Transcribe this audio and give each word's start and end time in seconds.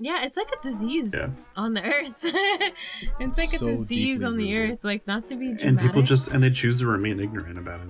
Yeah, 0.00 0.24
it's 0.24 0.36
like 0.36 0.50
a 0.56 0.62
disease 0.62 1.12
Yeah. 1.14 1.28
on 1.56 1.74
the 1.74 1.82
earth. 1.84 2.20
it's 3.20 3.36
like 3.38 3.52
a 3.52 3.58
disease 3.58 4.22
on 4.22 4.36
the 4.36 4.52
rooted. 4.52 4.70
earth. 4.74 4.84
Like 4.84 5.06
not 5.06 5.26
to 5.26 5.34
be 5.36 5.54
dramatic. 5.54 5.66
and 5.66 5.80
people 5.80 6.02
just 6.02 6.28
and 6.28 6.42
they 6.42 6.50
choose 6.50 6.78
to 6.80 6.86
remain 6.86 7.18
ignorant 7.20 7.58
about 7.58 7.80
it. 7.80 7.88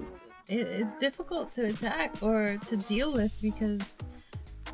it, 0.59 0.67
it's 0.67 0.97
difficult 0.97 1.53
to 1.53 1.67
attack 1.67 2.15
or 2.23 2.57
to 2.67 2.77
deal 2.79 3.13
with 3.13 3.37
because 3.43 4.01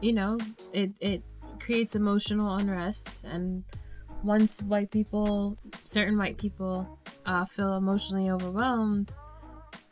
you 0.01 0.13
know 0.13 0.39
it 0.73 0.93
it 1.01 1.23
creates 1.59 1.95
emotional 1.97 2.55
unrest 2.57 3.25
and 3.25 3.65
once 4.23 4.63
white 4.63 4.91
people 4.91 5.57
certain 5.85 6.17
white 6.17 6.37
people 6.39 6.99
uh, 7.27 7.45
feel 7.45 7.75
emotionally 7.75 8.31
overwhelmed 8.31 9.17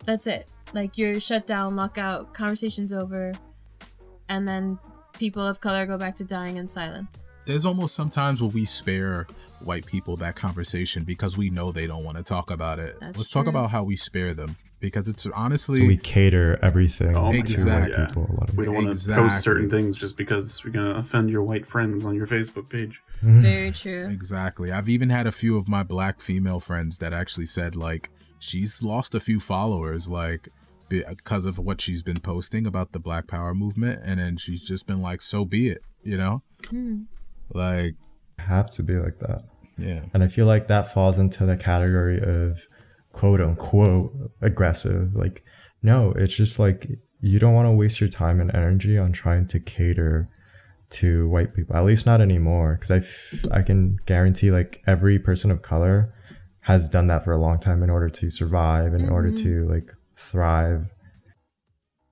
that's 0.05 0.27
it 0.27 0.49
like 0.75 0.97
you're 0.99 1.21
shut 1.21 1.47
down 1.47 1.77
lockout 1.77 2.35
conversations 2.35 2.93
over 2.93 3.33
and 4.29 4.47
then 4.47 4.79
people 5.19 5.47
of 5.47 5.61
color 5.61 5.87
go 5.87 5.97
back 5.99 6.15
to 6.17 6.25
dying 6.25 6.57
in 6.57 6.67
silence 6.69 7.29
There's 7.45 7.67
almost 7.67 7.95
sometimes 7.95 8.41
where 8.41 8.51
we 8.51 8.65
spare 8.65 9.27
white 9.61 9.87
people 9.87 10.17
that 10.19 10.37
conversation 10.37 11.05
because 11.05 11.37
we 11.37 11.51
know 11.51 11.73
they 11.73 11.87
don't 11.87 12.05
want 12.05 12.17
to 12.17 12.23
talk 12.23 12.51
about 12.51 12.79
it. 12.79 12.99
That's 13.01 13.17
Let's 13.19 13.31
talk 13.31 13.47
about 13.47 13.71
how 13.71 13.85
we 13.85 13.97
spare 13.97 14.35
them 14.35 14.57
because 14.81 15.07
it's 15.07 15.23
So 15.23 15.31
honestly 15.35 15.87
we 15.87 15.97
cater 15.97 16.59
everything 16.61 17.17
Oh 17.17 17.33
my 17.33 17.41
to 17.41 17.65
white 17.71 17.95
people. 18.09 18.27
A 18.29 18.35
lot 18.35 18.49
of 18.51 18.57
We 18.57 18.65
don't 18.65 18.75
want 18.75 18.87
to 18.87 18.91
Exactly. 18.91 19.29
post 19.29 19.43
certain 19.43 19.71
things 19.71 19.97
just 19.97 20.17
because 20.17 20.65
we're 20.65 20.73
gonna 20.73 20.95
offend 20.99 21.31
your 21.31 21.43
white 21.43 21.65
friends 21.67 22.05
on 22.05 22.15
your 22.17 22.27
Facebook 22.27 22.69
page. 22.69 23.01
very 23.23 23.71
true 23.71 24.09
Exactly. 24.09 24.73
I've 24.73 24.89
even 24.89 25.11
had 25.11 25.27
a 25.27 25.33
few 25.33 25.57
of 25.57 25.69
my 25.69 25.83
black 25.85 26.21
female 26.21 26.59
friends 26.61 26.99
that 26.99 27.15
actually 27.15 27.47
said 27.47 27.77
like 27.77 28.11
she's 28.41 28.83
lost 28.83 29.15
a 29.15 29.21
few 29.21 29.39
followers 29.39 30.09
like 30.09 30.49
because 30.89 31.47
of 31.47 31.59
what 31.59 31.81
she's 31.81 32.03
been 32.03 32.19
posting 32.21 32.67
about 32.67 32.93
the 32.93 32.99
Black 32.99 33.27
Power 33.27 33.55
movement 33.55 34.01
and 34.05 34.21
then 34.21 34.37
she's 34.37 34.61
just 34.61 34.87
been 34.87 35.01
like 35.01 35.23
so 35.23 35.45
be 35.45 35.69
it, 35.69 35.83
you 36.03 36.19
know? 36.19 36.43
Hmm. 36.69 37.03
Like 37.55 37.95
have 38.39 38.71
to 38.71 38.83
be 38.83 38.95
like 38.95 39.19
that. 39.21 39.45
yeah. 39.79 40.03
And 40.13 40.23
I 40.23 40.29
feel 40.29 40.47
like 40.47 40.69
that 40.69 40.93
falls 40.93 41.19
into 41.19 41.47
the 41.47 41.57
category 41.57 42.21
of 42.21 42.67
quote 43.13 43.41
unquote 43.41 44.13
aggressive. 44.41 45.15
Like, 45.15 45.45
no, 45.83 46.13
it's 46.13 46.37
just 46.37 46.59
like 46.59 46.89
you 47.21 47.39
don't 47.39 47.55
want 47.55 47.67
to 47.67 47.73
waste 47.73 48.01
your 48.01 48.11
time 48.11 48.41
and 48.41 48.55
energy 48.55 48.99
on 48.99 49.13
trying 49.13 49.47
to 49.49 49.61
cater 49.61 50.29
to 50.91 51.29
white 51.29 51.55
people. 51.55 51.77
At 51.77 51.85
least 51.85 52.07
not 52.07 52.21
anymore. 52.21 52.77
Because 52.79 52.91
I, 52.91 52.97
f- 52.99 53.47
I 53.51 53.63
can 53.63 53.99
guarantee 54.07 54.51
like 54.51 54.83
every 54.87 55.19
person 55.19 55.51
of 55.51 55.63
color 55.63 56.13
has 56.63 56.89
done 56.89 57.07
that 57.09 57.25
for 57.25 57.33
a 57.33 57.39
long 57.39 57.59
time 57.59 57.83
in 57.83 57.91
order 57.91 58.09
to 58.09 58.31
survive, 58.31 58.95
in 58.95 59.09
order 59.09 59.31
to 59.31 59.49
mm-hmm. 59.49 59.73
like 59.73 59.93
thrive. 60.17 60.87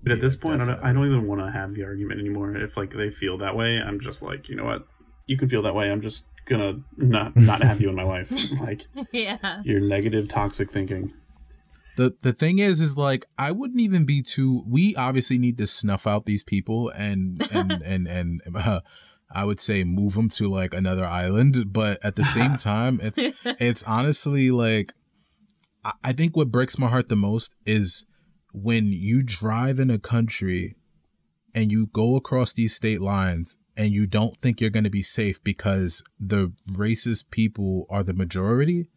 But 0.03 0.13
at 0.13 0.19
Yeah, 0.19 0.23
this 0.23 0.37
point, 0.37 0.63
I 0.63 0.67
don't, 0.67 0.83
I 0.83 0.93
don't 0.93 1.07
even 1.07 1.27
want 1.27 1.41
to 1.43 1.51
have 1.51 1.75
the 1.75 1.85
argument 1.85 2.21
anymore. 2.21 2.57
If 2.57 2.77
like 2.77 2.91
they 2.91 3.11
feel 3.11 3.37
that 3.39 3.55
way, 3.55 3.79
I'm 3.79 4.01
just 4.01 4.23
like, 4.23 4.49
you 4.49 4.57
know 4.57 4.65
what? 4.65 4.87
You 5.31 5.37
can 5.37 5.49
feel 5.49 5.63
that 5.63 5.75
way. 5.75 5.91
I'm 5.91 6.01
just 6.01 6.27
gonna 6.47 6.81
not 6.97 7.37
not 7.37 7.63
have 7.63 7.81
you 7.81 7.89
in 7.89 7.95
my 7.95 8.03
life. 8.03 8.31
Like 8.61 8.83
yeah 9.13 9.63
your 9.65 9.81
negative, 9.81 10.27
toxic 10.29 10.69
thinking. 10.71 11.13
the 11.97 12.17
the 12.23 12.33
thing 12.33 12.59
is 12.59 12.81
is 12.81 12.97
like 12.97 13.23
i 13.47 13.51
wouldn't 13.59 13.81
even 13.81 14.05
be 14.05 14.23
too 14.23 14.65
we 14.77 14.95
obviously 14.97 15.39
need 15.39 15.57
to 15.59 15.67
snuff 15.67 16.07
out 16.07 16.25
these 16.25 16.45
people 16.45 16.89
and 16.91 17.47
and 17.53 17.71
and 17.93 18.07
and 18.09 18.41
uh, 18.57 18.81
i 19.41 19.43
would 19.45 19.61
say 19.61 19.85
move 19.85 20.15
them 20.15 20.29
to 20.29 20.45
like 20.49 20.73
another 20.75 21.05
island 21.05 21.55
but 21.79 21.99
at 22.09 22.15
the 22.17 22.25
same 22.25 22.55
time 22.73 22.95
it's 23.03 23.19
it's 23.69 23.83
honestly 23.97 24.51
like 24.51 24.89
I- 25.85 25.99
i 26.09 26.13
think 26.13 26.37
what 26.37 26.51
breaks 26.57 26.79
my 26.79 26.89
heart 26.89 27.09
the 27.09 27.17
most 27.31 27.55
is 27.67 28.07
when 28.53 28.85
you 29.09 29.21
drive 29.23 29.79
in 29.85 29.91
a 29.91 29.99
country 30.15 30.75
and 31.55 31.71
you 31.73 31.89
go 31.89 32.17
across 32.17 32.53
these 32.53 32.75
state 32.75 33.01
lines 33.01 33.59
and 33.77 33.93
you 33.93 34.07
don't 34.07 34.37
think 34.37 34.61
you're 34.61 34.71
going 34.71 34.85
to 34.85 34.91
be 34.91 35.03
safe 35.03 35.43
because 35.43 36.03
the 36.19 36.53
racist 36.71 37.31
people 37.31 37.87
are 37.91 38.03
the 38.03 38.13
majority 38.13 38.89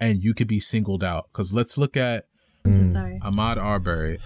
and 0.00 0.24
you 0.24 0.34
could 0.34 0.48
be 0.48 0.60
singled 0.60 1.04
out 1.04 1.28
because 1.32 1.52
let's 1.52 1.76
look 1.76 1.96
at 1.96 2.26
i'm 2.64 2.72
so 2.72 2.80
hmm. 2.80 2.86
sorry 2.86 3.12
Ahmaud 3.22 3.56
Arbery. 3.56 4.18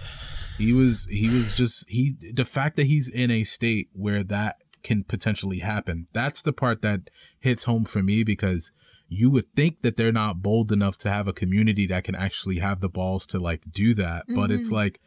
He 0.57 0.73
was 0.73 1.05
he 1.05 1.27
was 1.27 1.55
just 1.55 1.89
he 1.89 2.15
the 2.33 2.45
fact 2.45 2.75
that 2.77 2.87
he's 2.87 3.09
in 3.09 3.29
a 3.29 3.43
state 3.43 3.89
where 3.93 4.23
that 4.23 4.57
can 4.83 5.03
potentially 5.03 5.59
happen. 5.59 6.07
That's 6.13 6.41
the 6.41 6.53
part 6.53 6.81
that 6.81 7.09
hits 7.39 7.65
home 7.65 7.85
for 7.85 8.01
me 8.01 8.23
because 8.23 8.71
you 9.07 9.29
would 9.31 9.53
think 9.55 9.81
that 9.81 9.97
they're 9.97 10.11
not 10.11 10.41
bold 10.41 10.71
enough 10.71 10.97
to 10.99 11.09
have 11.09 11.27
a 11.27 11.33
community 11.33 11.87
that 11.87 12.03
can 12.03 12.15
actually 12.15 12.59
have 12.59 12.81
the 12.81 12.89
balls 12.89 13.25
to 13.27 13.39
like 13.39 13.63
do 13.71 13.93
that, 13.93 14.23
but 14.35 14.51
it's 14.51 14.67
mm-hmm. 14.67 14.77
like 14.77 14.99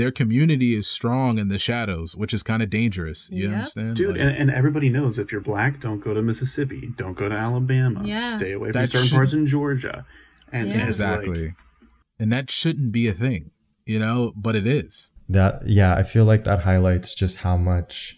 their 0.00 0.10
community 0.10 0.74
is 0.74 0.88
strong 0.88 1.38
in 1.38 1.48
the 1.48 1.58
shadows, 1.58 2.16
which 2.16 2.32
is 2.34 2.42
kind 2.42 2.62
of 2.62 2.70
dangerous. 2.70 3.28
You 3.30 3.44
Yep. 3.44 3.52
understand? 3.52 3.96
Dude, 3.96 4.10
Like, 4.10 4.20
and, 4.20 4.30
and 4.36 4.50
everybody 4.50 4.88
knows 4.88 5.18
if 5.18 5.30
you're 5.30 5.40
black, 5.40 5.78
don't 5.80 6.00
go 6.00 6.14
to 6.14 6.22
Mississippi, 6.22 6.92
don't 6.96 7.16
go 7.16 7.28
to 7.28 7.34
Alabama, 7.34 8.02
Yeah. 8.04 8.36
stay 8.36 8.52
away 8.52 8.70
from 8.72 8.80
That 8.80 8.88
certain 8.90 9.06
should- 9.08 9.14
parts 9.14 9.32
in 9.34 9.46
Georgia. 9.46 10.04
And 10.52 10.68
Yeah. 10.68 10.86
it's 10.86 10.98
like- 10.98 11.18
exactly. 11.20 11.54
and 12.18 12.32
that 12.32 12.50
shouldn't 12.50 12.92
be 12.92 13.06
a 13.08 13.12
thing, 13.14 13.50
you 13.86 13.98
know, 13.98 14.32
but 14.36 14.56
it 14.56 14.66
is. 14.66 15.12
That 15.28 15.62
yeah, 15.66 15.94
I 15.94 16.02
feel 16.02 16.24
like 16.24 16.44
that 16.44 16.60
highlights 16.60 17.14
just 17.14 17.38
how 17.38 17.56
much 17.56 18.16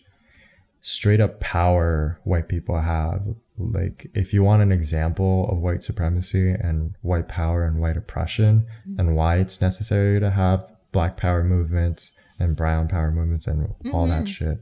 straight 0.81 1.21
up 1.21 1.41
power 1.41 2.19
white 2.25 2.48
people 2.48 2.81
have. 2.81 3.22
Like 3.59 4.06
if 4.15 4.32
you 4.32 4.42
want 4.42 4.62
an 4.62 4.72
example 4.72 5.48
of 5.50 5.59
white 5.59 5.84
supremacy 5.84 6.50
and 6.50 6.94
white 7.03 7.28
power 7.28 7.65
and 7.65 7.78
white 7.81 7.97
oppression 7.97 8.66
and 8.98 9.15
why 9.15 9.37
it's 9.37 9.60
necessary 9.60 10.19
to 10.21 10.31
have 10.31 10.62
black 10.92 11.16
power 11.16 11.42
movements 11.42 12.12
and 12.38 12.56
brown 12.56 12.88
power 12.88 13.10
movements 13.10 13.47
and 13.47 13.75
all 13.92 14.06
that 14.06 14.25
mm-hmm. 14.25 14.26
shit. 14.26 14.58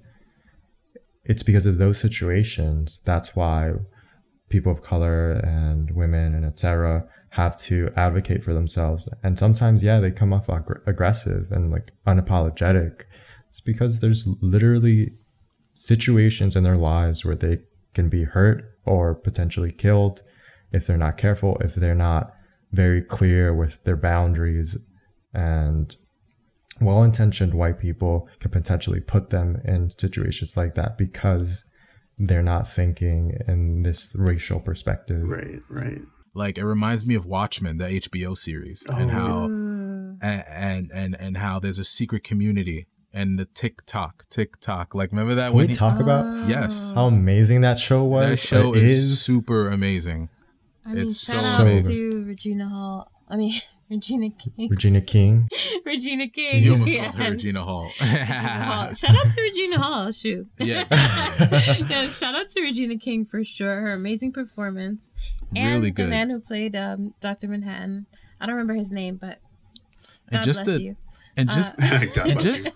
It's 1.24 1.42
because 1.42 1.66
of 1.66 1.78
those 1.78 1.98
situations. 1.98 3.00
That's 3.04 3.36
why 3.36 3.74
people 4.50 4.72
of 4.72 4.82
color 4.82 5.32
and 5.32 5.92
women 5.92 6.34
and 6.34 6.44
etc 6.44 7.06
have 7.30 7.56
to 7.56 7.90
advocate 7.96 8.44
for 8.44 8.52
themselves 8.52 9.08
and 9.22 9.38
sometimes 9.38 9.82
yeah 9.82 10.00
they 10.00 10.10
come 10.10 10.32
off 10.32 10.48
aggr- 10.48 10.86
aggressive 10.86 11.46
and 11.52 11.70
like 11.70 11.92
unapologetic 12.06 13.04
it's 13.48 13.60
because 13.60 14.00
there's 14.00 14.28
literally 14.42 15.12
situations 15.72 16.56
in 16.56 16.64
their 16.64 16.76
lives 16.76 17.24
where 17.24 17.36
they 17.36 17.58
can 17.94 18.08
be 18.08 18.24
hurt 18.24 18.64
or 18.84 19.14
potentially 19.14 19.70
killed 19.70 20.22
if 20.72 20.86
they're 20.86 20.96
not 20.96 21.16
careful 21.16 21.56
if 21.60 21.76
they're 21.76 21.94
not 21.94 22.32
very 22.72 23.00
clear 23.00 23.54
with 23.54 23.82
their 23.84 23.96
boundaries 23.96 24.76
and 25.32 25.96
well-intentioned 26.80 27.54
white 27.54 27.78
people 27.78 28.28
can 28.38 28.50
potentially 28.50 29.00
put 29.00 29.30
them 29.30 29.60
in 29.64 29.90
situations 29.90 30.56
like 30.56 30.74
that 30.74 30.96
because 30.98 31.64
they're 32.18 32.42
not 32.42 32.68
thinking 32.68 33.38
in 33.48 33.82
this 33.82 34.14
racial 34.18 34.60
perspective. 34.60 35.22
right, 35.28 35.60
right. 35.68 36.00
Like 36.32 36.58
it 36.58 36.64
reminds 36.64 37.04
me 37.04 37.14
of 37.16 37.26
Watchmen, 37.26 37.78
the 37.78 37.86
HBO 37.86 38.36
series, 38.36 38.86
and 38.86 39.10
Oh, 39.10 39.14
how 39.14 39.38
Ooh. 39.48 40.16
and, 40.22 40.44
and 40.48 40.90
and 40.94 41.16
and 41.20 41.36
how 41.38 41.58
there's 41.58 41.78
a 41.80 41.84
secret 41.84 42.22
community 42.22 42.86
and 43.12 43.36
the 43.36 43.46
TikTok, 43.46 44.26
TikTok. 44.30 44.94
Like 44.94 45.10
remember 45.10 45.34
that 45.34 45.48
Can 45.48 45.56
when 45.56 45.66
we 45.66 45.72
he- 45.72 45.76
talk 45.76 45.98
about 46.00 46.24
oh. 46.24 46.46
yes, 46.46 46.92
how 46.94 47.06
amazing 47.06 47.62
that 47.62 47.80
show 47.80 48.04
was? 48.04 48.28
that 48.28 48.36
show 48.38 48.72
is 48.74 49.20
super 49.20 49.68
amazing. 49.70 50.28
I 50.86 50.94
mean, 50.94 51.04
It's 51.04 51.24
shout 51.26 51.36
so 51.36 51.62
out 51.62 51.66
amazing. 51.66 51.94
to 51.96 52.24
Regina 52.24 52.68
Hall. 52.68 53.10
I 53.28 53.36
mean, 53.36 53.54
Regina 53.90 54.30
King. 54.30 54.68
Regina 54.70 55.00
King. 55.00 55.48
Regina 55.84 56.28
King. 56.28 56.62
You 56.62 56.72
almost 56.72 56.92
yes. 56.92 57.10
called 57.10 57.24
her 57.24 57.32
Regina 57.32 57.62
Hall. 57.64 57.90
Regina 58.00 58.24
Hall. 58.64 58.92
Shout 58.94 59.16
out 59.16 59.32
to 59.32 59.42
Regina 59.42 59.78
Hall. 59.80 60.12
Shoot. 60.12 60.46
yeah, 60.58 60.84
yeah, 60.90 62.06
shout 62.06 62.36
out 62.36 62.46
to 62.46 62.60
Regina 62.60 62.96
King 62.96 63.24
for 63.24 63.42
sure. 63.42 63.80
Her 63.80 63.92
amazing 63.92 64.32
performance. 64.32 65.12
And 65.56 65.74
Really 65.82 65.90
the 65.90 66.06
man 66.06 66.30
who 66.30 66.38
played 66.38 66.76
um, 66.76 67.14
Dr. 67.20 67.48
Manhattan. 67.48 68.06
I 68.40 68.46
don't 68.46 68.54
remember 68.54 68.74
his 68.74 68.92
name, 68.92 69.16
but 69.16 69.38
and 70.28 70.38
God 70.38 70.44
just 70.44 70.64
bless 70.64 70.76
the 70.76 70.82
you. 70.82 70.96
and 71.36 71.50
just 71.50 71.76
God 71.78 72.28
and 72.28 72.40
just 72.40 72.70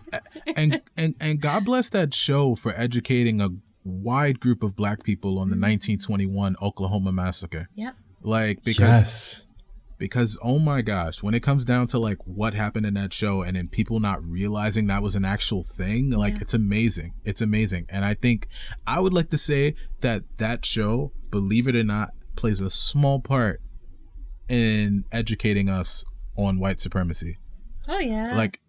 and 0.56 0.82
and 0.97 1.14
and 1.20 1.41
God 1.41 1.64
bless 1.64 1.91
that 1.91 2.12
show 2.12 2.56
for 2.56 2.74
educating 2.74 3.41
a 3.41 3.50
wide 3.84 4.41
group 4.41 4.64
of 4.64 4.74
black 4.74 5.04
people 5.04 5.38
on 5.38 5.48
the 5.48 5.56
1921 5.56 6.56
Oklahoma 6.60 7.12
massacre. 7.12 7.68
Yep. 7.77 7.94
Like 8.22 8.65
because 8.65 9.00
yes. 9.00 9.53
Because 9.98 10.38
oh 10.42 10.58
my 10.58 10.82
gosh 10.82 11.22
when 11.22 11.34
it 11.34 11.41
comes 11.42 11.64
down 11.64 11.86
to 11.86 11.98
like 11.98 12.18
what 12.26 12.54
happened 12.54 12.84
in 12.86 12.94
that 12.94 13.12
show 13.12 13.42
and 13.42 13.56
then 13.56 13.68
people 13.68 14.00
not 14.00 14.22
realizing 14.24 14.86
that 14.86 15.02
was 15.02 15.14
an 15.14 15.24
actual 15.24 15.62
thing 15.62 16.10
like 16.10 16.34
Yeah. 16.34 16.41
it's 16.42 16.54
amazing. 16.54 17.14
It's 17.24 17.41
amazing. 17.41 17.86
And 17.88 18.04
i 18.04 18.14
think 18.14 18.48
i 18.86 18.98
would 19.00 19.12
like 19.14 19.30
to 19.30 19.38
say 19.38 19.74
that 20.00 20.22
that 20.38 20.64
show 20.66 21.12
believe 21.30 21.66
it 21.68 21.76
or 21.76 21.84
not 21.84 22.10
plays 22.36 22.60
a 22.60 22.70
small 22.70 23.20
part 23.20 23.60
in 24.48 25.04
educating 25.12 25.68
us 25.68 26.04
on 26.36 26.58
white 26.58 26.80
supremacy. 26.80 27.38
Oh, 27.88 27.98
yeah. 27.98 28.36
like 28.36 28.60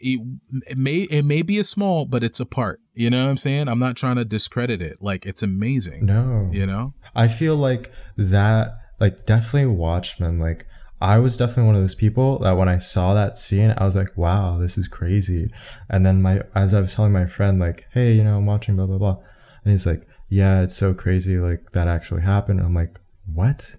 it, 0.00 0.20
it 0.68 0.78
may 0.78 0.98
it 1.02 1.24
may 1.24 1.42
be 1.42 1.58
a 1.58 1.64
small 1.64 2.06
but 2.06 2.22
it's 2.22 2.40
a 2.40 2.46
part. 2.46 2.80
You 2.94 3.10
know 3.10 3.24
what 3.24 3.30
i'm 3.30 3.36
saying? 3.36 3.68
I'm 3.68 3.78
not 3.80 3.96
trying 3.96 4.16
to 4.16 4.24
discredit 4.24 4.80
it. 4.80 4.98
Like 5.00 5.26
it's 5.26 5.42
amazing. 5.42 6.06
No. 6.06 6.48
you 6.52 6.66
know? 6.66 6.94
I 7.14 7.26
feel 7.28 7.56
like 7.56 7.92
that, 8.16 8.72
like, 9.00 9.26
definitely 9.26 9.74
Watchmen. 9.74 10.38
Like, 10.38 10.66
I 11.00 11.18
was 11.18 11.36
definitely 11.36 11.64
one 11.64 11.76
of 11.76 11.82
those 11.82 11.94
people 11.94 12.38
that 12.40 12.56
when 12.56 12.68
I 12.68 12.78
saw 12.78 13.14
that 13.14 13.38
scene, 13.38 13.74
I 13.78 13.84
was 13.84 13.94
like, 13.94 14.16
wow, 14.16 14.58
this 14.58 14.76
is 14.76 14.88
crazy. 14.88 15.50
And 15.88 16.04
then 16.04 16.20
my, 16.20 16.42
as 16.54 16.74
I 16.74 16.80
was 16.80 16.94
telling 16.94 17.12
my 17.12 17.26
friend, 17.26 17.60
like, 17.60 17.86
hey, 17.92 18.12
you 18.12 18.24
know, 18.24 18.36
I'm 18.36 18.46
watching 18.46 18.74
blah, 18.76 18.86
blah, 18.86 18.98
blah. 18.98 19.18
And 19.64 19.70
he's 19.70 19.86
like, 19.86 20.08
yeah, 20.28 20.62
it's 20.62 20.74
so 20.74 20.94
crazy. 20.94 21.38
Like 21.38 21.72
that 21.72 21.88
actually 21.88 22.22
happened. 22.22 22.60
I'm 22.60 22.74
like, 22.74 23.00
what? 23.32 23.76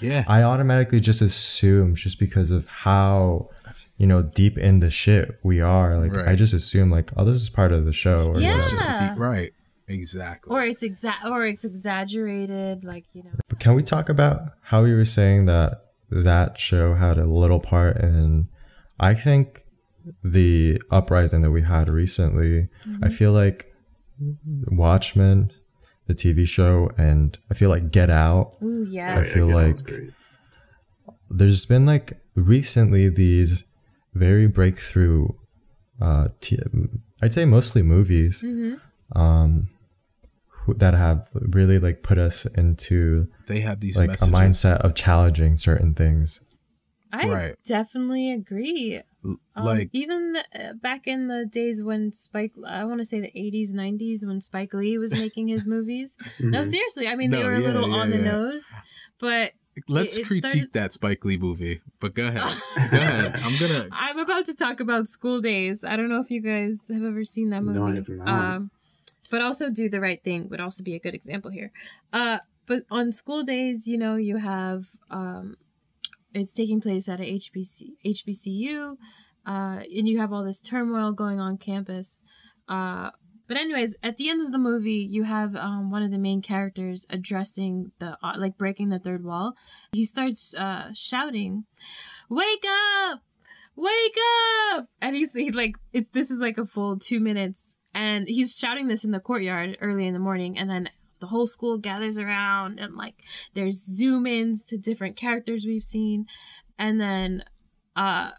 Yeah. 0.00 0.24
I 0.26 0.42
automatically 0.42 1.00
just 1.00 1.22
assume 1.22 1.94
just 1.94 2.18
because 2.18 2.50
of 2.50 2.66
how 2.66 3.50
you 3.96 4.06
know 4.08 4.22
deep 4.22 4.58
in 4.58 4.80
the 4.80 4.90
shit 4.90 5.38
we 5.42 5.60
are. 5.60 5.98
Like 5.98 6.26
I 6.26 6.34
just 6.34 6.52
assume 6.52 6.90
like, 6.90 7.10
oh, 7.16 7.24
this 7.24 7.36
is 7.36 7.48
part 7.48 7.72
of 7.72 7.84
the 7.84 7.92
show. 7.92 8.28
Or 8.28 8.40
Yeah. 8.40 8.56
It's 8.56 8.70
just 8.70 9.18
right. 9.18 9.52
Exactly. 9.88 10.54
or 10.54 10.62
it's 10.62 10.82
exa- 10.82 11.24
or 11.24 11.44
it's 11.46 11.64
exaggerated 11.64 12.84
like 12.84 13.04
you 13.12 13.22
know 13.22 13.30
But 13.48 13.58
can 13.60 13.74
we 13.74 13.82
talk 13.82 14.08
about 14.08 14.52
how 14.62 14.84
you 14.84 14.96
were 14.96 15.04
saying 15.04 15.44
that 15.46 15.80
that 16.10 16.58
show 16.58 16.94
had 16.94 17.18
a 17.18 17.26
little 17.26 17.60
part 17.60 17.98
in? 17.98 18.48
I 18.98 19.14
think 19.14 19.64
the 20.22 20.80
uprising 20.90 21.40
that 21.42 21.50
we 21.50 21.62
had 21.62 21.88
recently. 21.88 22.68
I 23.02 23.08
feel 23.08 23.32
like 23.32 23.72
Watchmen, 24.68 25.50
the 26.06 26.14
TV 26.14 26.46
show, 26.46 26.90
and 26.96 27.38
I 27.50 27.54
feel 27.54 27.70
like 27.70 27.90
Get 27.90 28.10
Out. 28.10 28.52
ooh 28.62 28.82
Oh, 28.82 28.86
yes 28.90 29.28
yeah, 29.28 29.34
feel 29.34 29.48
Get 29.48 29.56
Out 29.56 29.72
was 29.74 29.82
like- 29.90 30.12
There's 31.30 31.64
been 31.66 31.86
like 31.86 32.12
recently 32.34 33.08
these 33.08 33.64
very 34.14 34.46
breakthrough. 34.46 35.28
Uh, 36.00 36.28
t- 36.40 36.58
I'd 37.22 37.32
say 37.32 37.44
mostly 37.44 37.82
movies. 37.82 38.42
Mm-hmm. 38.42 38.74
Um, 39.14 39.68
who- 40.48 40.74
that 40.74 40.94
have 40.94 41.28
really 41.34 41.78
like 41.78 42.02
put 42.02 42.18
us 42.18 42.46
into 42.46 43.28
they 43.46 43.60
have 43.60 43.80
these 43.80 43.96
like 43.98 44.08
messages. 44.08 44.28
a 44.28 44.32
mindset 44.32 44.76
of 44.78 44.94
challenging 44.94 45.56
certain 45.56 45.94
things. 45.94 46.44
i 47.12 47.28
Right. 47.28 47.54
definitely 47.64 48.32
agree 48.32 49.00
Um, 49.24 49.38
like 49.56 49.88
even 49.92 50.36
uh, 50.58 50.72
back 50.82 51.06
in 51.06 51.28
the 51.28 51.46
days 51.46 51.82
when 51.82 52.12
Spike, 52.12 52.52
I 52.66 52.84
want 52.84 52.98
to 53.00 53.04
say 53.06 53.20
the 53.20 53.32
80s, 53.34 53.72
90s, 53.74 54.26
when 54.26 54.40
Spike 54.40 54.74
Lee 54.74 54.98
was 54.98 55.12
making 55.16 55.48
his 55.48 55.66
movies. 55.74 56.16
No, 56.40 56.60
Mhm. 56.60 56.66
seriously, 56.66 57.08
I 57.08 57.14
mean, 57.16 57.30
they 57.30 57.38
Mm-hmm. 57.38 57.46
No, 57.46 57.50
were 57.50 57.54
a 57.54 57.72
little 57.72 57.88
yeah, 57.90 57.96
on 58.02 58.10
the 58.10 58.18
nose, 58.18 58.72
but 59.20 59.52
let's 59.88 60.16
it- 60.16 60.22
it 60.22 60.26
critique 60.26 60.46
started- 60.48 60.72
that 60.74 60.92
Spike 60.92 61.24
Lee 61.24 61.38
movie. 61.38 61.80
But 62.00 62.14
go 62.14 62.26
ahead. 62.26 62.42
go 62.90 62.96
ahead. 62.98 63.36
I'm 63.42 63.56
gonna 63.58 63.88
I'm 63.92 64.18
about 64.18 64.44
to 64.46 64.54
talk 64.54 64.80
about 64.80 65.08
School 65.08 65.40
Daze. 65.40 65.84
I 65.84 65.96
don't 65.96 66.08
know 66.10 66.20
if 66.20 66.30
you 66.30 66.40
guys 66.42 66.88
have 66.92 67.02
ever 67.04 67.24
seen 67.24 67.48
that 67.50 67.62
movie. 67.64 67.78
No, 67.78 67.86
I 67.86 67.94
have 67.94 68.08
not. 68.08 68.28
Um, 68.28 68.70
but 69.34 69.42
also 69.42 69.68
Do 69.68 69.88
the 69.88 69.98
Right 69.98 70.22
Thing 70.22 70.48
would 70.48 70.60
also 70.60 70.84
be 70.84 70.94
a 70.94 71.00
good 71.00 71.12
example 71.12 71.50
here. 71.50 71.72
Uh, 72.12 72.38
but 72.66 72.84
on 72.88 73.10
School 73.10 73.42
Daze, 73.42 73.88
you 73.88 73.98
know, 73.98 74.14
you 74.14 74.36
have 74.36 74.84
um, 75.10 75.56
it's 76.32 76.54
taking 76.54 76.80
place 76.80 77.08
at 77.08 77.18
a 77.18 77.24
HBC 77.24 77.94
HBCU, 78.06 78.96
uh, 79.44 79.80
and 79.82 80.08
you 80.08 80.20
have 80.20 80.32
all 80.32 80.44
this 80.44 80.60
turmoil 80.60 81.12
going 81.12 81.40
on 81.40 81.58
campus. 81.58 82.22
Uh, 82.68 83.10
but 83.48 83.56
anyways, 83.56 83.96
at 84.04 84.18
the 84.18 84.30
end 84.30 84.40
of 84.40 84.52
the 84.52 84.58
movie, 84.58 85.04
you 85.10 85.24
have 85.24 85.56
um, 85.56 85.90
one 85.90 86.04
of 86.04 86.12
the 86.12 86.18
main 86.18 86.40
characters 86.40 87.04
addressing 87.10 87.90
the 87.98 88.16
uh, 88.22 88.34
like 88.36 88.56
breaking 88.56 88.90
the 88.90 89.00
third 89.00 89.24
wall. 89.24 89.54
He 89.92 90.04
starts 90.04 90.54
uh, 90.56 90.92
shouting, 90.94 91.64
"Wake 92.30 92.64
up! 92.68 93.22
Wake 93.76 94.16
up!" 94.72 94.88
And 95.00 95.16
he's 95.16 95.34
he, 95.34 95.50
like, 95.50 95.76
it's 95.92 96.10
this 96.10 96.30
is 96.30 96.40
like 96.40 96.58
a 96.58 96.66
full 96.66 96.98
two 96.98 97.20
minutes, 97.20 97.78
and 97.94 98.26
he's 98.28 98.58
shouting 98.58 98.88
this 98.88 99.04
in 99.04 99.10
the 99.10 99.20
courtyard 99.20 99.76
early 99.80 100.06
in 100.06 100.14
the 100.14 100.20
morning, 100.20 100.58
and 100.58 100.70
then 100.70 100.90
the 101.20 101.26
whole 101.28 101.46
school 101.46 101.78
gathers 101.78 102.18
around, 102.18 102.78
and 102.78 102.96
like 102.96 103.14
there's 103.54 103.84
zoom 103.84 104.26
ins 104.26 104.64
to 104.66 104.78
different 104.78 105.16
characters 105.16 105.64
we've 105.66 105.84
seen, 105.84 106.26
and 106.78 107.00
then 107.00 107.44
uh, 107.96 108.30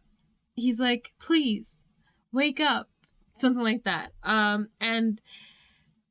he's 0.56 0.80
like, 0.80 1.14
"Please, 1.20 1.86
wake 2.32 2.60
up." 2.60 2.90
something 3.38 3.64
like 3.64 3.84
that. 3.84 4.12
Um, 4.24 4.70
and 4.80 5.22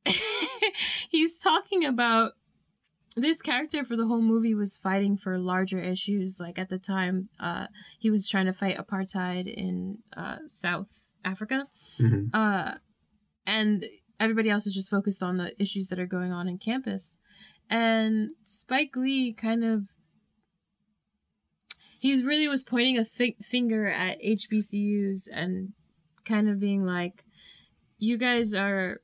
he's 1.09 1.39
talking 1.39 1.85
about 1.85 2.33
this 3.15 3.41
character 3.41 3.83
for 3.83 3.95
the 3.95 4.07
whole 4.07 4.21
movie 4.21 4.53
was 4.53 4.77
fighting 4.77 5.17
for 5.17 5.37
larger 5.37 5.79
issues. 5.79 6.39
Like 6.39 6.59
at 6.59 6.69
the 6.69 6.77
time, 6.79 7.29
uh, 7.39 7.67
he 7.99 8.09
was 8.09 8.27
trying 8.29 8.45
to 8.45 8.53
fight 8.53 8.77
apartheid 8.77 9.47
in 9.51 9.99
uh, 10.15 10.39
South 10.47 11.13
Africa, 11.23 11.67
Mhm. 11.99 12.29
uh, 12.33 12.75
and 13.45 13.85
everybody 14.19 14.49
else 14.49 14.65
is 14.67 14.73
just 14.75 14.89
focused 14.89 15.21
on 15.23 15.37
the 15.37 15.59
issues 15.61 15.87
that 15.89 15.99
are 15.99 16.05
going 16.05 16.31
on 16.31 16.47
in 16.47 16.57
campus. 16.57 17.19
And 17.69 18.29
Spike 18.43 18.95
Lee 18.95 19.33
kind 19.33 19.63
of 19.63 19.87
he's 21.99 22.23
really 22.23 22.47
was 22.47 22.63
pointing 22.63 22.97
a 22.97 23.05
fi- 23.05 23.35
finger 23.41 23.87
at 23.87 24.21
HBCUs 24.21 25.27
and 25.31 25.73
kind 26.23 26.49
of 26.49 26.59
being 26.59 26.85
like, 26.85 27.23
you 27.97 28.17
guys 28.17 28.53
are, 28.53 29.01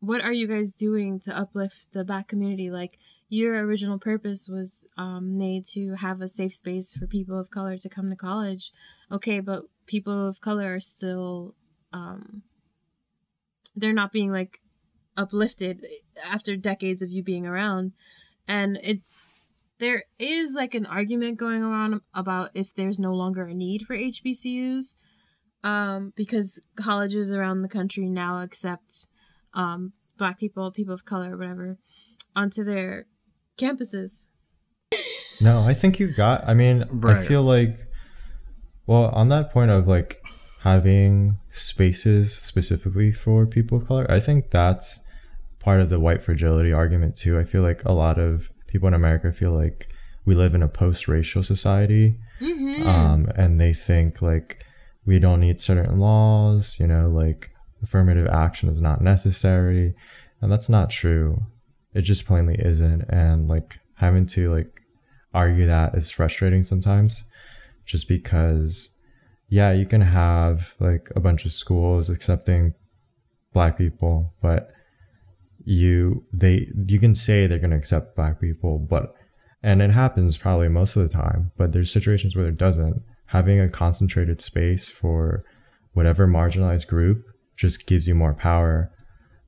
what 0.00 0.22
are 0.22 0.32
you 0.32 0.48
guys 0.48 0.74
doing 0.74 1.20
to 1.20 1.36
uplift 1.36 1.92
the 1.92 2.04
black 2.04 2.26
community? 2.26 2.70
Like, 2.70 2.98
your 3.28 3.64
original 3.64 3.98
purpose 3.98 4.48
was 4.48 4.84
um, 4.96 5.38
made 5.38 5.64
to 5.66 5.94
have 5.94 6.20
a 6.20 6.28
safe 6.28 6.54
space 6.54 6.94
for 6.94 7.06
people 7.06 7.38
of 7.38 7.50
color 7.50 7.76
to 7.76 7.88
come 7.88 8.10
to 8.10 8.16
college. 8.16 8.72
Okay, 9.12 9.40
but 9.40 9.64
people 9.86 10.26
of 10.28 10.40
color 10.40 10.74
are 10.74 10.80
still, 10.80 11.54
um, 11.92 12.42
they're 13.76 13.92
not 13.92 14.10
being 14.10 14.32
like 14.32 14.60
uplifted 15.16 15.86
after 16.24 16.56
decades 16.56 17.02
of 17.02 17.10
you 17.10 17.22
being 17.22 17.46
around. 17.46 17.92
And 18.48 18.78
it, 18.82 19.02
there 19.78 20.04
is 20.18 20.54
like 20.54 20.74
an 20.74 20.86
argument 20.86 21.38
going 21.38 21.62
around 21.62 22.00
about 22.14 22.50
if 22.54 22.74
there's 22.74 22.98
no 22.98 23.12
longer 23.12 23.44
a 23.44 23.54
need 23.54 23.82
for 23.82 23.96
HBCUs 23.96 24.94
um, 25.62 26.12
because 26.16 26.60
colleges 26.74 27.32
around 27.32 27.62
the 27.62 27.68
country 27.68 28.08
now 28.08 28.40
accept 28.40 29.06
um, 29.54 29.92
black 30.16 30.38
people, 30.38 30.70
people 30.70 30.94
of 30.94 31.04
color, 31.04 31.36
whatever, 31.36 31.78
onto 32.36 32.64
their 32.64 33.06
campuses. 33.58 34.28
No, 35.40 35.62
I 35.62 35.72
think 35.74 35.98
you 35.98 36.12
got. 36.12 36.46
I 36.46 36.54
mean, 36.54 36.84
I 37.04 37.22
feel 37.22 37.42
like, 37.42 37.76
well, 38.86 39.06
on 39.10 39.28
that 39.30 39.52
point 39.52 39.70
of 39.70 39.86
like 39.88 40.20
having 40.62 41.36
spaces 41.48 42.36
specifically 42.36 43.12
for 43.12 43.46
people 43.46 43.78
of 43.78 43.86
color, 43.88 44.10
I 44.10 44.20
think 44.20 44.50
that's 44.50 45.06
part 45.58 45.80
of 45.80 45.88
the 45.90 46.00
white 46.00 46.22
fragility 46.22 46.72
argument 46.72 47.16
too. 47.16 47.38
I 47.38 47.44
feel 47.44 47.62
like 47.62 47.84
a 47.84 47.92
lot 47.92 48.18
of 48.18 48.50
people 48.66 48.88
in 48.88 48.94
America 48.94 49.32
feel 49.32 49.52
like 49.52 49.88
we 50.24 50.34
live 50.34 50.54
in 50.54 50.62
a 50.62 50.68
post-racial 50.68 51.42
society, 51.42 52.18
Mm-hmm. 52.40 52.86
um, 52.86 53.30
and 53.36 53.60
they 53.60 53.74
think 53.74 54.22
like 54.22 54.64
we 55.04 55.18
don't 55.18 55.40
need 55.40 55.60
certain 55.60 55.98
laws. 55.98 56.78
You 56.80 56.86
know, 56.86 57.08
like 57.08 57.50
affirmative 57.82 58.26
action 58.28 58.68
is 58.68 58.80
not 58.80 59.00
necessary, 59.00 59.94
and 60.40 60.50
that's 60.50 60.68
not 60.68 60.90
true. 60.90 61.42
It 61.94 62.02
just 62.02 62.26
plainly 62.26 62.56
isn't, 62.58 63.04
and 63.08 63.48
like 63.48 63.80
having 63.94 64.26
to 64.26 64.50
like 64.52 64.80
argue 65.32 65.66
that 65.66 65.94
is 65.94 66.10
frustrating 66.10 66.62
sometimes 66.62 67.24
just 67.84 68.08
because 68.08 68.96
yeah 69.48 69.72
you 69.72 69.86
can 69.86 70.00
have 70.00 70.74
like 70.80 71.08
a 71.14 71.20
bunch 71.20 71.44
of 71.44 71.52
schools 71.52 72.10
accepting 72.10 72.74
black 73.52 73.78
people 73.78 74.32
but 74.40 74.70
you 75.64 76.24
they 76.32 76.68
you 76.86 76.98
can 76.98 77.14
say 77.14 77.46
they're 77.46 77.58
going 77.58 77.70
to 77.70 77.76
accept 77.76 78.16
black 78.16 78.40
people 78.40 78.78
but 78.78 79.14
and 79.62 79.82
it 79.82 79.90
happens 79.90 80.38
probably 80.38 80.68
most 80.68 80.96
of 80.96 81.02
the 81.02 81.08
time 81.08 81.52
but 81.56 81.72
there's 81.72 81.92
situations 81.92 82.34
where 82.34 82.48
it 82.48 82.56
doesn't 82.56 83.02
having 83.26 83.60
a 83.60 83.68
concentrated 83.68 84.40
space 84.40 84.90
for 84.90 85.44
whatever 85.92 86.26
marginalized 86.26 86.88
group 86.88 87.24
just 87.60 87.86
gives 87.86 88.08
you 88.08 88.14
more 88.14 88.32
power 88.34 88.90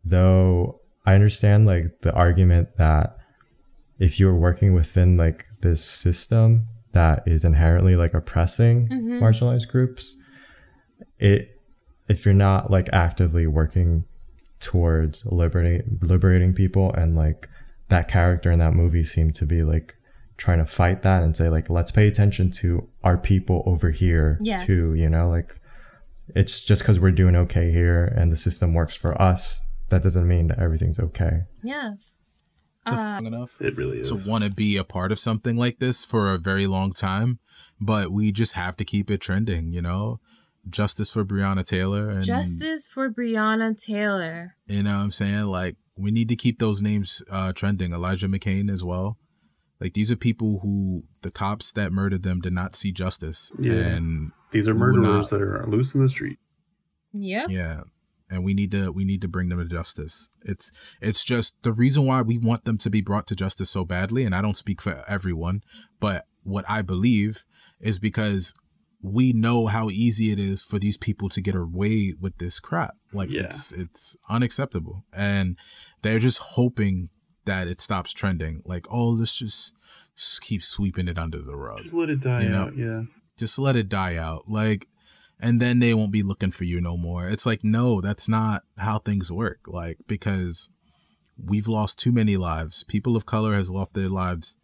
though 0.04 0.81
i 1.07 1.14
understand 1.14 1.64
like 1.66 1.87
the 2.02 2.12
argument 2.12 2.76
that 2.76 3.16
if 3.99 4.21
you're 4.21 4.35
working 4.35 4.75
within 4.75 5.16
like 5.16 5.45
this 5.62 5.83
system 5.85 6.66
that 6.92 7.23
is 7.26 7.45
inherently 7.45 7.97
like 7.97 8.12
oppressing 8.14 8.88
mm-hmm. 8.88 9.23
marginalized 9.23 9.69
groups 9.69 10.16
it 11.19 11.49
if 12.09 12.25
you're 12.26 12.35
not 12.35 12.71
like 12.71 12.88
actively 12.92 13.47
working 13.47 14.04
towards 14.61 15.25
liberating 15.26 15.99
liberating 16.02 16.52
people 16.52 16.92
and 16.92 17.16
like 17.16 17.49
that 17.88 18.09
character 18.09 18.50
in 18.50 18.59
that 18.59 18.75
movie 18.75 19.02
seemed 19.04 19.35
to 19.35 19.47
be 19.47 19.62
like 19.62 19.95
trying 20.37 20.59
to 20.59 20.66
fight 20.66 21.02
that 21.02 21.23
and 21.23 21.37
say 21.37 21.49
like 21.49 21.71
let's 21.71 21.90
pay 21.90 22.07
attention 22.09 22.50
to 22.50 22.88
our 23.02 23.16
people 23.16 23.62
over 23.64 23.90
here 23.90 24.37
Yes. 24.40 24.66
too 24.66 24.95
you 24.95 25.09
know 25.09 25.28
like 25.31 25.61
it's 26.35 26.61
just 26.61 26.83
because 26.83 26.99
we're 27.01 27.11
doing 27.12 27.37
okay 27.37 27.71
here 27.71 28.05
and 28.17 28.31
the 28.33 28.37
system 28.37 28.75
works 28.75 28.95
for 28.95 29.21
us 29.21 29.67
that 29.91 30.03
doesn't 30.03 30.27
mean 30.27 30.49
that 30.49 30.59
everything's 30.59 30.99
okay 30.99 31.43
Yeah. 31.62 31.93
long 32.87 33.27
enough 33.27 33.61
It 33.61 33.77
really 33.77 33.99
is. 34.01 34.23
to 34.25 34.29
want 34.31 34.45
to 34.45 34.51
be 34.51 34.77
a 34.77 34.85
part 34.85 35.12
of 35.12 35.19
something 35.19 35.57
like 35.57 35.79
this 35.79 36.05
for 36.05 36.33
a 36.33 36.39
very 36.39 36.67
long 36.67 36.93
time, 36.93 37.39
but 37.81 38.11
we 38.11 38.33
just 38.33 38.55
have 38.55 38.77
to 38.79 38.85
keep 38.85 39.11
it 39.11 39.21
trending, 39.21 39.73
you 39.73 39.83
know? 39.83 40.19
Justice 40.69 41.11
for 41.11 41.25
Breonna 41.25 41.67
Taylor 41.67 42.09
and 42.09 42.25
Justice 42.25 42.87
for 42.89 43.11
Breonna 43.11 43.77
Taylor. 43.77 44.55
you 44.67 44.83
know 44.85 44.97
what 44.97 45.03
I'm 45.05 45.11
saying? 45.11 45.45
Like 45.47 45.77
we 45.97 46.11
need 46.11 46.29
to 46.29 46.37
keep 46.37 46.59
those 46.59 46.81
names 46.81 47.23
uh 47.31 47.53
trending. 47.53 47.93
Elijah 47.93 48.29
McClain 48.29 48.71
as 48.71 48.83
well. 48.85 49.19
Like 49.83 49.95
these 49.95 50.12
are 50.12 50.17
people 50.17 50.61
who 50.62 51.03
the 51.23 51.31
cops 51.31 51.73
that 51.73 51.93
murdered 51.93 52.23
them 52.23 52.41
did 52.41 52.53
not 52.53 52.75
see 52.77 52.93
justice. 52.93 53.51
Yeah. 53.59 53.73
And 53.73 54.31
These 54.53 54.69
are 54.69 54.75
murderers 54.75 55.05
not- 55.05 55.31
that 55.31 55.43
are 55.43 55.67
loose 55.69 55.95
in 55.95 56.01
the 56.03 56.09
street. 56.09 56.39
Yeah. 57.12 57.47
yeah. 57.49 57.81
and 58.31 58.43
we 58.45 58.55
need 58.55 58.71
to 58.71 58.91
we 58.93 59.05
need 59.05 59.21
to 59.21 59.29
bring 59.29 59.49
them 59.51 59.59
to 59.59 59.65
justice. 59.67 60.31
It's 60.43 60.73
it's 61.03 61.25
just 61.25 61.62
the 61.62 61.73
reason 61.73 62.07
why 62.07 62.23
we 62.23 62.39
want 62.39 62.65
them 62.65 62.79
to 62.79 62.89
be 62.91 63.03
brought 63.03 63.27
to 63.27 63.37
justice 63.37 63.69
so 63.71 63.85
badly, 63.85 64.25
and 64.25 64.35
I 64.35 64.41
don't 64.41 64.57
speak 64.57 64.81
for 64.81 65.05
everyone, 65.07 65.61
but 66.01 66.25
what 66.43 66.65
I 66.69 66.81
believe 66.83 67.45
is 67.81 67.99
because 67.99 68.55
we 69.03 69.33
know 69.33 69.67
how 69.67 69.91
easy 69.91 70.31
it 70.31 70.39
is 70.39 70.62
for 70.62 70.79
these 70.79 70.97
people 70.97 71.29
to 71.31 71.41
get 71.43 71.55
away 71.57 72.15
with 72.19 72.39
this 72.39 72.61
crap. 72.61 72.95
Like 73.12 73.31
Yeah. 73.31 73.43
it's 73.43 73.73
it's 73.73 74.17
unacceptable. 74.31 75.05
And 75.12 75.59
they're 76.03 76.19
just 76.21 76.39
hoping 76.39 77.11
that 77.45 77.69
it 77.69 77.81
stops 77.81 78.13
trending. 78.13 78.63
Like, 78.65 78.87
oh, 78.91 79.09
let's 79.11 79.35
just, 79.37 79.75
just 80.17 80.41
keep 80.43 80.63
sweeping 80.63 81.09
it 81.09 81.19
under 81.19 81.41
the 81.43 81.57
rug. 81.57 81.79
Just 81.83 81.95
let 81.95 82.11
it 82.11 82.21
die 82.21 82.43
You 82.43 82.49
know? 82.51 82.63
out. 82.65 82.77
Yeah. 82.77 83.03
Just 83.39 83.59
let 83.59 83.77
it 83.77 83.89
die 83.89 84.17
out. 84.17 84.45
Like 84.49 84.89
and 85.41 85.61
then 85.61 85.81
they 85.81 85.93
won't 85.93 86.13
be 86.13 86.23
looking 86.23 86.53
for 86.53 86.63
you 86.65 86.81
no 86.81 86.97
more. 86.97 87.29
It's 87.29 87.45
like, 87.47 87.65
no, 87.65 88.01
that's 88.01 88.29
not 88.29 88.63
how 88.79 89.01
things 89.01 89.33
work. 89.33 89.61
Like, 89.67 89.99
because 90.07 90.71
we've 91.43 91.67
lost 91.67 91.99
too 91.99 92.13
many 92.13 92.37
lives. 92.37 92.85
People 92.85 93.17
of 93.17 93.27
color 93.27 93.55
has 93.57 93.69
lost 93.69 93.95
their 93.95 94.09
lives 94.09 94.57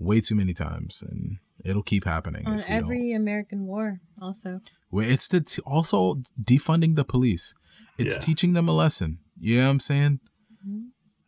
way 0.00 0.20
too 0.20 0.34
many 0.34 0.52
times 0.54 1.02
and 1.08 1.36
it'll 1.64 1.84
keep 1.84 2.04
happening. 2.04 2.44
On 2.46 2.58
if 2.58 2.64
we 2.66 2.74
don't. 2.74 2.82
every 2.82 3.12
American 3.12 3.66
war, 3.66 4.00
also. 4.20 4.60
Well, 4.90 5.08
It's 5.08 5.28
the 5.28 5.40
t- 5.40 5.62
also 5.64 6.16
defunding 6.42 6.96
the 6.96 7.04
police. 7.04 7.54
It's 7.96 8.16
Yeah. 8.16 8.20
teaching 8.20 8.54
them 8.54 8.68
a 8.68 8.72
lesson. 8.72 9.18
You 9.38 9.58
know 9.58 9.64
what 9.66 9.70
I'm 9.70 9.80
saying? 9.80 10.20
Mm-hmm. 10.66 10.78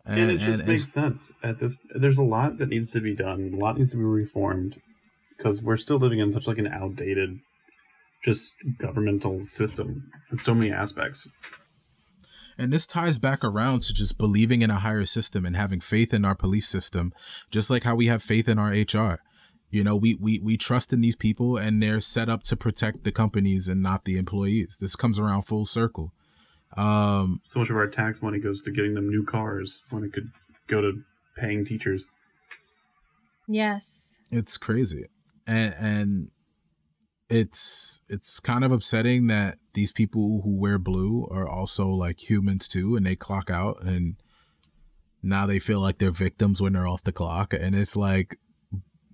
And, 0.07 0.31
it 0.31 0.39
just 0.39 0.61
and 0.61 0.69
makes 0.69 0.93
sense. 0.93 1.33
At 1.43 1.59
this, 1.59 1.77
there's 1.95 2.19
a 2.19 2.23
lot 2.23 2.57
that 2.59 2.69
needs 2.69 2.91
to 2.93 3.01
be 3.01 3.15
done. 3.15 3.53
A 3.55 3.57
lot 3.57 3.79
needs 3.79 3.91
to 3.93 3.97
be 3.97 4.03
reformed 4.03 4.79
because 5.37 5.63
we're 5.63 5.77
still 5.77 5.99
living 5.99 6.19
in 6.19 6.31
such 6.31 6.47
like 6.47 6.59
an 6.59 6.67
outdated, 6.67 7.39
just 8.25 8.55
governmental 8.79 9.39
system 9.41 10.11
in 10.31 10.39
so 10.39 10.55
many 10.55 10.71
aspects. 10.73 11.29
and 12.59 12.73
this 12.73 12.87
ties 12.87 13.19
back 13.19 13.43
around 13.43 13.81
to 13.83 13.95
just 13.95 14.19
believing 14.19 14.63
in 14.63 14.71
a 14.71 14.81
higher 14.81 15.07
system 15.07 15.47
and 15.47 15.57
having 15.57 15.81
faith 15.81 16.13
in 16.13 16.25
our 16.25 16.35
police 16.35 16.69
system, 16.69 17.13
just 17.51 17.71
like 17.71 17.85
how 17.85 17.95
we 17.95 18.07
have 18.07 18.23
faith 18.23 18.49
in 18.49 18.59
our 18.59 18.71
HR. 18.71 19.21
You 19.71 19.85
know, 19.85 19.95
we, 19.95 20.17
we, 20.17 20.41
we 20.41 20.57
trust 20.57 20.93
in 20.93 21.01
these 21.01 21.17
people 21.17 21.57
and 21.57 21.83
they're 21.83 22.01
set 22.01 22.29
up 22.29 22.43
to 22.45 22.57
protect 22.57 23.05
the 23.05 23.13
companies 23.13 23.69
and 23.69 23.83
not 23.83 24.05
the 24.05 24.19
employees. 24.19 24.79
This 24.81 24.97
comes 24.97 25.19
around 25.19 25.43
full 25.43 25.65
circle. 25.65 26.13
Um, 26.77 27.41
So 27.45 27.61
much 27.61 27.71
of 27.71 27.77
our 27.77 27.89
tax 27.89 28.23
money 28.23 28.39
goes 28.39 28.63
to 28.63 28.71
getting 28.71 28.95
them 28.95 29.09
new 29.09 29.25
cars 29.25 29.83
when 29.91 30.05
it 30.05 30.13
could 30.13 30.31
go 30.67 30.81
to 30.81 31.03
paying 31.37 31.65
teachers. 31.65 32.07
Yes. 33.49 34.21
it's 34.31 34.57
crazy 34.57 35.07
and 35.45 35.75
and 35.81 36.31
it's 37.29 38.03
it's 38.09 38.39
kind 38.39 38.63
of 38.65 38.71
upsetting 38.71 39.27
that 39.27 39.59
these 39.75 39.91
people 39.93 40.43
who 40.45 40.57
wear 40.57 40.79
blue 40.79 41.27
are 41.33 41.49
also 41.49 41.89
like 41.89 42.31
humans 42.31 42.69
too 42.69 42.95
and 42.95 43.05
they 43.05 43.17
clock 43.17 43.51
out 43.51 43.83
and 43.83 44.17
now 45.23 45.47
they 45.47 45.59
feel 45.59 45.81
like 45.81 45.99
they're 45.99 46.13
victims 46.13 46.63
when 46.63 46.75
they're 46.75 46.87
off 46.87 47.03
the 47.03 47.13
clock 47.13 47.53
and 47.53 47.75
it's 47.75 47.97
like 47.97 48.37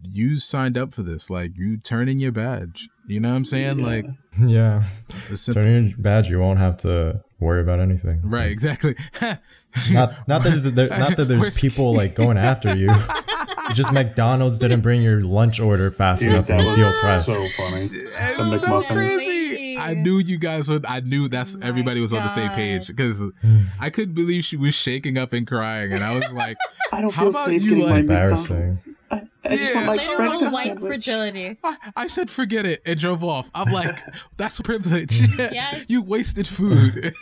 you 0.03 0.37
signed 0.37 0.77
up 0.77 0.93
for 0.93 1.03
this 1.03 1.31
like 1.31 1.53
you 1.57 1.79
turn 1.79 2.07
in 2.09 2.19
your 2.19 2.33
badge 2.33 2.89
you 3.07 3.21
know 3.21 3.31
what 3.31 3.37
i'm 3.37 3.45
saying 3.45 3.79
Yeah. 3.79 3.87
like 3.87 4.07
Yeah. 4.39 4.85
the 5.31 5.37
simple 5.37 5.63
Turning 5.63 5.89
your 5.89 5.99
badge, 5.99 6.29
you 6.31 6.39
won't 6.41 6.59
have 6.59 6.77
to 6.79 7.23
worry 7.41 7.61
about 7.61 7.81
anything. 7.81 8.21
right 8.23 8.51
exactly 8.51 8.95
Not 9.93 10.27
not 10.29 10.43
that 10.43 10.45
there's 10.45 10.65
there, 10.65 10.89
not 10.89 11.17
that 11.17 11.27
there's 11.27 11.61
people 11.67 11.95
like 11.95 12.15
going 12.15 12.39
after 12.39 12.75
you. 12.75 12.89
It's 13.69 13.75
just 13.77 13.93
McDonald's 13.93 14.59
didn't 14.59 14.81
bring 14.81 15.03
your 15.03 15.21
lunch 15.21 15.61
order 15.61 15.91
fast 15.91 16.23
Dude, 16.23 16.33
enough 16.33 16.47
that 16.47 16.61
and 16.61 16.69
you 16.69 16.75
feel 16.77 16.93
pressed. 17.03 17.27
so 17.27 17.47
funny. 17.59 17.83
It's 17.85 18.37
The 18.39 18.45
so 18.57 18.67
McMuffin. 18.67 18.89
Crazy. 19.77 19.91
I 19.91 19.95
knew 19.95 20.19
you 20.19 20.39
guys 20.39 20.69
would. 20.69 20.85
I 20.87 21.01
knew 21.01 21.29
that's 21.29 21.57
oh 21.57 21.61
My 21.61 21.67
everybody 21.67 22.01
was 22.01 22.13
on 22.13 22.23
the 22.23 22.29
same 22.29 22.51
page 22.53 22.89
because 22.89 23.21
I 23.81 23.91
couldn't 23.91 24.15
believe 24.15 24.45
she 24.45 24.57
was 24.57 24.75
shaking 24.75 25.19
up 25.19 25.33
and 25.33 25.47
crying, 25.47 25.93
and 25.93 26.03
I 26.05 26.15
was 26.15 26.33
like, 26.33 26.57
I 26.93 27.01
don't 27.01 27.13
How 27.13 27.23
feel 27.23 27.31
about 27.31 27.45
safe 27.47 27.63
you, 27.63 27.69
getting 27.71 27.85
like- 27.85 27.93
my 27.93 27.99
Embarrassing. 28.01 28.57
McDonald's. 28.57 28.89
I, 29.09 29.23
I 29.45 29.49
just 29.57 29.73
Yeah. 29.73 29.87
want 29.87 29.87
my 29.87 29.95
Literal 30.05 30.17
breakfast 30.29 30.55
white 30.55 30.67
sandwich. 30.67 30.89
fragility. 30.89 31.57
I, 31.63 31.77
I 31.95 32.07
said, 32.09 32.29
forget 32.29 32.67
it, 32.67 32.83
and 32.85 32.99
drove 32.99 33.23
off. 33.23 33.49
I'm 33.55 33.71
like, 33.81 34.01
that's 34.37 34.61
privilege. 34.61 35.21
Mm. 35.21 35.53
Yes. 35.53 35.87
you 35.89 36.03
wasted 36.03 36.49
food. 36.49 37.15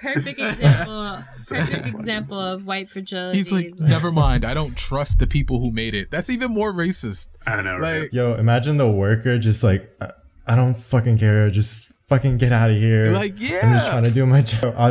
Perfect 0.00 0.38
example. 0.38 1.18
Perfect 1.48 1.86
example 1.88 2.38
of 2.38 2.64
white 2.64 2.88
fragility. 2.88 3.38
He's 3.38 3.50
like, 3.52 3.74
never 3.80 4.12
mind. 4.12 4.44
I 4.44 4.54
don't 4.54 4.76
trust 4.76 5.18
the 5.18 5.26
people 5.26 5.58
who 5.58 5.72
made 5.72 5.94
it. 5.96 6.10
That's 6.12 6.30
even 6.30 6.52
more 6.52 6.72
racist. 6.72 7.30
I 7.46 7.60
know, 7.62 7.76
right? 7.76 8.02
Like, 8.02 8.12
Yo, 8.12 8.34
imagine 8.34 8.76
the 8.76 8.90
worker 8.90 9.36
just 9.38 9.64
like 9.64 9.90
I, 10.00 10.10
I 10.46 10.54
don't 10.54 10.76
fucking 10.76 11.18
care, 11.18 11.50
just 11.50 12.01
fucking 12.12 12.36
get 12.38 12.52
out 12.52 12.70
of 12.70 12.76
here. 12.76 13.06
Like, 13.06 13.32
I'm 13.34 13.72
just 13.74 13.88
trying 13.88 14.04
to 14.04 14.10
do 14.10 14.26
my 14.26 14.42
job. 14.42 14.74
I, 14.76 14.88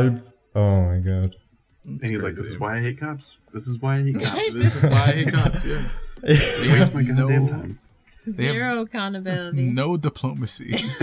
oh 0.58 0.82
my 0.82 0.98
god. 0.98 1.36
and 1.84 2.02
he's 2.04 2.22
like, 2.22 2.34
"This 2.34 2.46
is 2.46 2.58
why 2.58 2.78
I 2.78 2.80
hate 2.80 2.98
cops. 2.98 3.36
This 3.52 3.66
is 3.68 3.78
why 3.78 3.98
I 3.98 4.02
hate 4.02 4.14
cops. 4.20 4.52
this 4.52 4.76
is 4.84 4.90
why 4.90 4.96
I 4.96 5.12
hate 5.12 5.32
cops. 5.32 5.64
Yeah. 5.64 5.82
They 6.22 6.72
waste 6.72 6.94
my 6.94 7.02
No- 7.02 7.28
goddamn 7.28 7.48
time." 7.48 7.78
Zero 8.30 8.82
accountability. 8.82 9.62
No 9.62 9.96
diplomacy. 9.96 10.76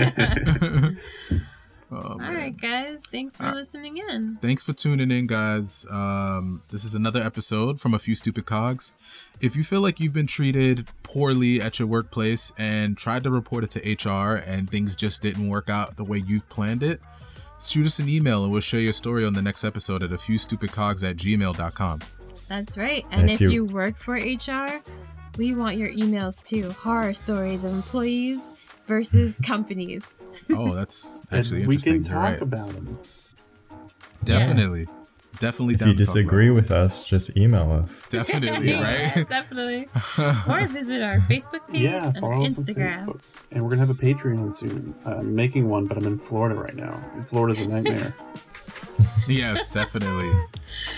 oh, 1.92 1.96
All 1.96 2.18
man. 2.18 2.34
right, 2.34 2.60
guys. 2.60 3.04
Thanks 3.06 3.36
for 3.36 3.50
listening 3.52 3.96
in. 3.98 4.36
Thanks 4.40 4.62
for 4.62 4.72
tuning 4.72 5.10
in, 5.10 5.26
guys. 5.26 5.86
Um, 5.90 6.62
this 6.70 6.84
is 6.84 6.94
another 6.94 7.20
episode 7.22 7.80
from 7.80 7.94
A 7.94 7.98
Few 7.98 8.14
Stupid 8.14 8.46
Cogs. 8.46 8.92
If 9.40 9.56
you 9.56 9.64
feel 9.64 9.80
like 9.80 10.00
you've 10.00 10.12
been 10.12 10.26
treated 10.26 10.88
poorly 11.02 11.60
at 11.60 11.78
your 11.78 11.88
workplace 11.88 12.52
and 12.58 12.96
tried 12.96 13.24
to 13.24 13.30
report 13.30 13.64
it 13.64 13.70
to 13.70 14.10
HR 14.10 14.36
and 14.46 14.70
things 14.70 14.94
just 14.96 15.22
didn't 15.22 15.48
work 15.48 15.68
out 15.70 15.96
the 15.96 16.04
way 16.04 16.18
you've 16.18 16.48
planned 16.48 16.82
it, 16.82 17.00
shoot 17.60 17.86
us 17.86 17.98
an 17.98 18.08
email 18.08 18.42
and 18.42 18.52
we'll 18.52 18.60
share 18.60 18.80
your 18.80 18.92
story 18.92 19.24
on 19.24 19.32
the 19.32 19.42
next 19.42 19.64
episode 19.64 20.02
at 20.02 20.12
a 20.12 20.18
few 20.18 20.38
stupid 20.38 20.72
cogs 20.72 21.02
at 21.04 21.16
gmail.com. 21.16 22.00
That's 22.48 22.76
right. 22.78 23.04
And 23.10 23.26
if 23.30 23.34
if 23.34 23.40
you- 23.42 23.50
you 23.50 23.64
work 23.64 23.96
for 23.96 24.14
HR, 24.16 24.80
we 25.38 25.54
want 25.54 25.76
your 25.76 25.90
emails 25.90 26.44
too. 26.44 26.70
Horror 26.72 27.14
stories 27.14 27.62
of 27.64 27.72
employees 27.72 28.52
versus 28.86 29.38
companies. 29.44 30.22
Oh, 30.50 30.74
that's 30.74 31.18
actually 31.32 31.60
And 31.60 31.68
we 31.68 31.74
interesting. 31.76 32.02
can 32.02 32.02
talk 32.02 32.22
right. 32.22 32.42
about 32.42 32.68
them. 32.70 32.98
Definitely. 34.24 34.86
Definitely 35.38 35.74
If 35.76 35.80
you 35.80 35.86
to 35.86 35.92
talk 35.92 35.94
about 35.94 35.96
disagree 35.96 36.50
with 36.50 36.70
us, 36.70 37.08
just 37.08 37.34
email 37.36 37.70
us. 37.72 38.06
Definitely, 38.10 38.68
Yeah, 38.72 39.14
right? 39.14 39.26
definitely. 39.26 39.88
or 40.48 40.66
visit 40.66 41.00
our 41.00 41.20
Facebook 41.20 41.66
page 41.68 41.82
Yeah, 41.82 42.08
and 42.08 42.16
our 42.16 42.20
follow 42.20 42.44
Instagram. 42.46 43.06
Facebook. 43.06 43.44
And 43.52 43.62
we're 43.62 43.70
gonna 43.70 43.86
have 43.86 43.90
a 43.90 43.94
Patreon 43.94 44.52
soon. 44.52 44.94
Uh, 45.06 45.16
I'm 45.18 45.34
making 45.34 45.68
one, 45.70 45.86
but 45.86 45.96
I'm 45.96 46.04
in 46.04 46.18
Florida 46.18 46.56
right 46.56 46.74
now. 46.74 46.92
Florida's 47.26 47.60
a 47.60 47.66
nightmare. 47.68 48.14
yes, 49.28 49.68
definitely. 49.68 50.30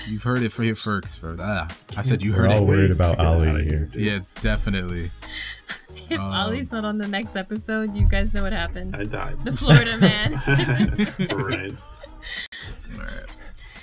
You've 0.09 0.25
heard 0.25 0.43
it 0.43 0.51
for 0.51 0.65
your 0.65 0.77
first. 0.77 1.21
For 1.21 1.37
ah, 1.41 1.69
I 1.97 2.03
said 2.03 2.21
you 2.23 2.33
heard 2.33 2.49
We're 2.49 2.49
heard 2.49 2.57
all 2.57 2.65
it. 2.65 2.69
worried 2.69 2.91
about 2.91 3.19
get 3.19 3.27
Ali 3.27 3.49
of 3.51 3.57
here. 3.61 3.91
Yeah, 3.95 4.21
definitely. 4.41 5.11
If 6.09 6.19
Um, 6.21 6.33
Ollie's 6.33 6.73
not 6.73 6.85
on 6.85 6.99
the 6.99 7.09
next 7.09 7.37
episode, 7.37 7.95
you 7.95 8.07
guys 8.09 8.35
know 8.35 8.43
what 8.43 8.53
happened. 8.53 8.95
I 8.97 9.05
died. 9.05 9.43
The 9.45 9.53
Florida 9.53 9.97
man. 9.99 10.41
right. 11.37 11.73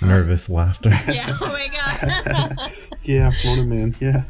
Nervous 0.02 0.48
laughter. 0.48 0.90
yeah, 1.12 1.36
oh 1.40 1.48
my 1.48 1.68
god. 1.68 2.72
Yeah, 3.02 3.30
Florida 3.42 3.64
man. 3.64 3.94
Yeah. 4.00 4.22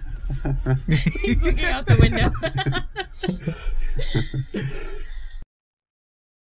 He's 1.23 1.43
looking 1.43 1.65
out 1.67 1.87
the 1.87 1.97
window. 2.01 2.31